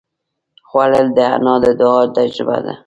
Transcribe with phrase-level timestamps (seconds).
[0.67, 2.73] خوړل د انا د دعا تجربه ده